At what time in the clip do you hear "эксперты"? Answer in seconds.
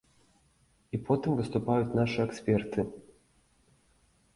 2.27-2.91